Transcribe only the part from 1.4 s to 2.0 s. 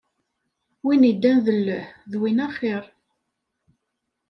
d lleh,